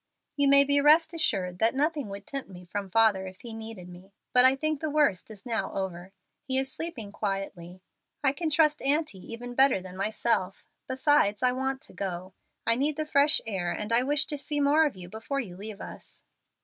[0.35, 4.13] "You may rest assured that nothing would tempt me from father if he needed me.
[4.33, 6.11] But I think the worst is now over.
[6.47, 7.83] He is sleeping quietly.
[8.23, 10.65] I can trust aunty even better than myself.
[10.87, 12.33] Besides, I want to go.
[12.65, 15.55] I need the fresh air, and I wish to see more of you before you
[15.55, 16.23] leave us."